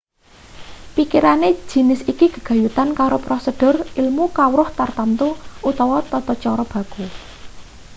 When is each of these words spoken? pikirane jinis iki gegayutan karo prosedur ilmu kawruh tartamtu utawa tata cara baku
pikirane 0.95 1.49
jinis 1.69 2.01
iki 2.11 2.25
gegayutan 2.35 2.89
karo 2.99 3.17
prosedur 3.27 3.75
ilmu 4.01 4.25
kawruh 4.37 4.69
tartamtu 4.77 5.27
utawa 5.69 5.97
tata 6.11 6.33
cara 6.43 6.63
baku 6.73 7.05